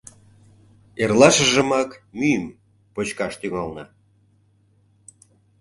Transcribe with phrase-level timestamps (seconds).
[1.01, 2.45] Эрлашыжымак мӱйым
[2.93, 3.83] почкаш тӱҥална.